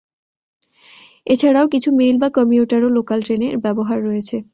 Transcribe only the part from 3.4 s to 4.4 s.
এর ব্যবহার রয়েছে।